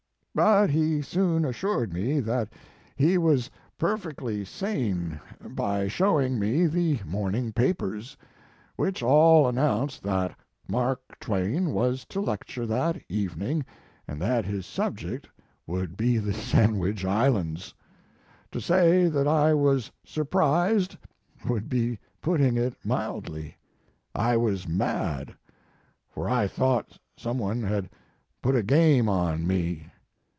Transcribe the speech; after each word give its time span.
But 0.33 0.69
he 0.69 1.01
soon 1.01 1.43
assured 1.43 1.93
me 1.93 2.21
that 2.21 2.53
he 2.95 3.17
was 3.17 3.51
perfectly 3.77 4.45
sane 4.45 5.19
by 5.41 5.41
7 5.41 5.43
2 5.43 5.43
Mark 5.43 5.43
Twain 5.43 5.89
showing 5.89 6.39
me 6.39 6.65
the 6.67 6.99
morning 7.03 7.51
papers, 7.51 8.15
which 8.77 9.03
all 9.03 9.45
announced 9.45 10.03
that 10.03 10.33
Mark 10.69 11.01
Twain 11.19 11.73
was 11.73 12.05
to 12.05 12.21
lecture 12.21 12.65
that 12.65 12.95
evening 13.09 13.65
and 14.07 14.21
that 14.21 14.45
his 14.45 14.65
subject 14.65 15.27
would 15.67 15.97
be 15.97 16.17
The 16.17 16.33
Sandwich 16.33 17.03
Islands. 17.03 17.73
To 18.53 18.61
say 18.61 19.09
that 19.09 19.27
I 19.27 19.53
was 19.53 19.91
surprised 20.05 20.95
would 21.45 21.67
be 21.67 21.99
putting 22.21 22.55
it 22.55 22.75
mildly. 22.85 23.57
I 24.15 24.37
was 24.37 24.65
mad, 24.65 25.35
for 26.09 26.29
I 26.29 26.47
thought 26.47 26.97
some 27.17 27.37
one 27.37 27.63
had 27.63 27.89
put 28.41 28.55
up 28.55 28.61
a 28.61 28.63
game 28.63 29.09
on 29.09 29.45
me. 29.45 29.87